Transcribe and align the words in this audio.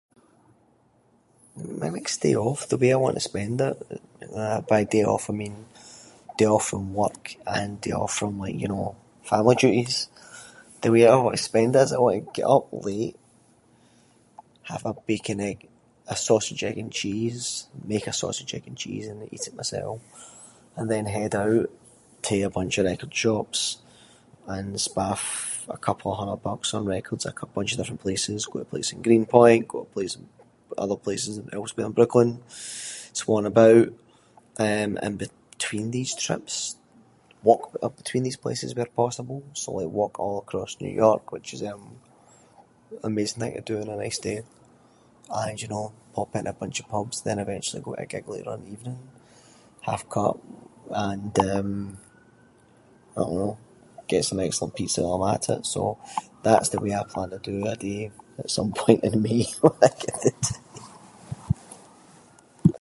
My 1.81 1.89
next 1.97 2.17
day 2.23 2.33
off, 2.47 2.67
the 2.71 2.77
way 2.81 2.91
I 2.93 2.97
want 3.03 3.15
to 3.17 3.29
spend 3.29 3.55
it- 3.67 3.79
by 4.71 4.81
day 4.93 5.03
off 5.13 5.23
I 5.31 5.33
mean 5.41 5.55
day 6.39 6.45
off 6.55 6.65
from 6.71 6.83
work 7.03 7.25
and 7.57 7.71
day 7.85 7.91
off 8.01 8.13
from 8.19 8.33
like 8.43 8.55
you 8.63 8.69
know, 8.73 8.87
family 9.31 9.55
duties. 9.63 9.99
The 10.83 10.91
way 10.93 11.03
I 11.05 11.13
want 11.23 11.35
to 11.37 11.43
spend 11.49 11.71
it 11.75 11.79
is 11.85 11.91
I 11.91 11.97
want 11.99 12.15
to 12.21 12.25
like 12.25 12.35
get 12.37 12.45
up 12.55 12.65
late, 12.87 13.17
have 14.71 14.83
a 14.85 14.93
bacon, 15.07 15.37
egg- 15.49 15.67
a 16.07 16.15
sausage, 16.27 16.61
egg, 16.69 16.77
and 16.83 16.91
cheese- 17.01 17.57
make 17.91 18.05
a 18.07 18.13
sausage, 18.21 18.51
egg, 18.57 18.63
and 18.69 18.77
cheese, 18.83 19.05
and 19.09 19.17
then 19.21 19.29
eat 19.35 19.45
it 19.49 19.55
mysel, 19.59 19.93
and 20.77 20.87
then 20.91 21.05
head 21.17 21.33
out 21.43 21.67
to 22.25 22.33
a 22.41 22.49
bunch 22.57 22.73
of 22.77 22.85
record 22.91 23.13
shops, 23.21 23.61
and 24.55 24.67
spaff 24.75 25.65
a 25.67 25.77
couple 25.87 26.09
of 26.11 26.17
hundred 26.21 26.37
bucks 26.47 26.69
on 26.77 26.83
records, 26.95 27.23
like 27.27 27.41
a 27.41 27.45
bunch 27.55 27.71
of 27.73 27.77
different 27.79 28.01
places. 28.05 28.39
Go 28.45 28.55
to 28.59 28.59
a 28.61 28.65
place 28.73 28.89
in 28.93 28.99
Greenpoint, 29.05 29.63
go 29.71 29.77
to 29.81 29.87
a 29.87 29.87
place 29.95 30.15
in 30.17 30.23
other 30.85 30.95
places 31.05 31.33
and 31.39 31.47
elsewhere 31.57 31.87
in 31.87 31.91
Brooklyn. 31.97 32.33
Swan 33.19 33.45
about, 33.53 33.85
eh 34.67 34.83
in 35.07 35.15
between 35.19 35.89
these 35.97 36.13
trips, 36.23 36.53
walk 37.47 37.63
up 37.85 37.93
between 38.01 38.23
these 38.27 38.37
places 38.45 38.69
where 38.77 38.85
possible, 39.01 39.39
so 39.61 39.69
like 39.77 39.87
walk 39.99 40.15
all 40.23 40.39
across 40.43 40.71
New 40.83 40.89
York 41.03 41.23
which 41.33 41.49
is 41.55 41.61
eh 41.61 41.67
an 41.83 41.91
amazing 43.03 43.39
thing 43.41 43.53
to 43.53 43.61
do 43.69 43.77
on 43.81 43.89
a 43.89 43.97
nice 44.03 44.17
day. 44.27 44.43
And 45.31 45.61
you 45.61 45.67
know 45.73 45.91
pop 46.15 46.33
into 46.37 46.49
a 46.49 46.53
bunch 46.63 46.79
of 46.79 46.87
pubs, 46.93 47.21
then 47.21 47.39
eventually 47.45 47.81
go 47.81 47.93
to 47.95 48.01
a 48.01 48.05
gig 48.05 48.27
later 48.29 48.49
on 48.51 48.59
in 48.59 48.65
the 48.67 48.71
evening, 48.77 48.99
half-cut 49.81 50.37
and 51.09 51.33
eh 51.37 51.41
I 51.43 51.55
don’t 53.15 53.17
know, 53.39 53.53
get 54.11 54.23
some 54.27 54.39
excellent 54.45 54.73
pizza 54.79 55.01
while 55.03 55.15
I’m 55.21 55.33
at 55.35 55.47
it. 55.55 55.63
So, 55.73 55.81
that’s 56.45 56.69
the 56.73 56.79
way 56.83 56.93
I 56.99 57.03
plan 57.11 57.29
to 57.35 57.39
do 57.51 57.57
a 57.67 57.75
day, 57.87 58.01
at 58.41 58.49
some 58.57 58.71
point 58.81 59.01
in 59.07 59.15
May, 59.25 59.43
when 59.61 59.73
I 59.83 59.89
get 60.03 60.17
the 60.25 60.31
time. 60.43 60.61